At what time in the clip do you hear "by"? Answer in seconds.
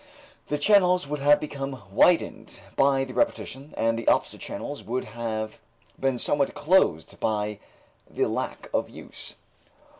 2.75-3.03, 7.19-7.59